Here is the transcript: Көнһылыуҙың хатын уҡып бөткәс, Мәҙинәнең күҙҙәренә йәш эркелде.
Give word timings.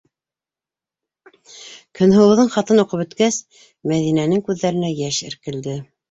Көнһылыуҙың 1.99 2.49
хатын 2.55 2.81
уҡып 2.83 3.01
бөткәс, 3.01 3.37
Мәҙинәнең 3.91 4.41
күҙҙәренә 4.47 4.89
йәш 4.95 5.21
эркелде. 5.29 5.77